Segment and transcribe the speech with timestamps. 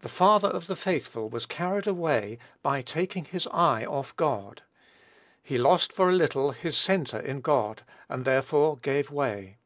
[0.00, 4.60] The father of the faithful was carried away, by taking his eye off God.
[5.42, 9.56] He lost for a little his centre in God, and, therefore, gave way.